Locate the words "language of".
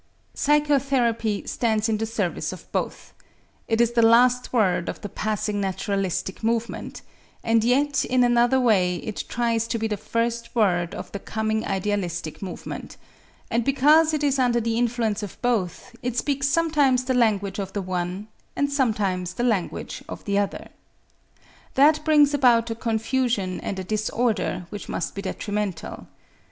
17.13-17.71, 19.43-20.25